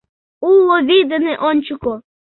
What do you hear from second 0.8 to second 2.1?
вий дене ончыко!